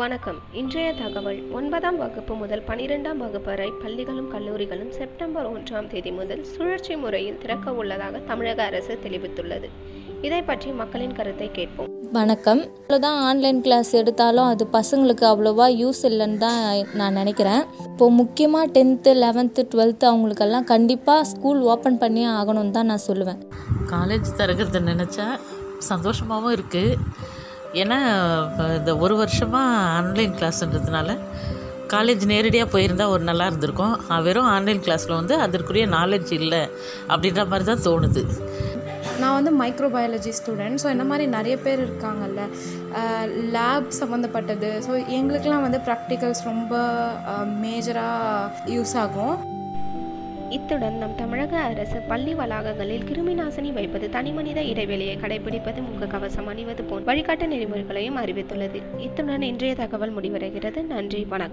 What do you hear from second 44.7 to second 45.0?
so